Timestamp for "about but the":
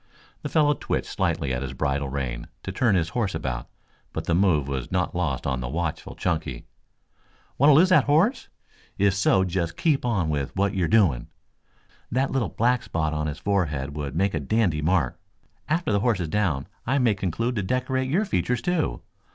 3.35-4.33